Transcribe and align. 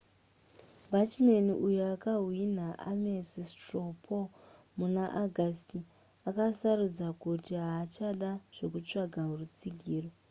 bachmann 0.91 1.47
uyo 1.67 1.83
akahwina 1.93 2.65
ames 2.91 3.31
straw 3.51 3.89
poll 4.05 4.27
muna 4.77 5.03
augusty 5.21 5.79
akasarudza 6.29 7.07
kuti 7.21 7.51
haachada 7.63 8.29
zvekutsvaga 8.55 9.21
rutsigiro 9.39 10.09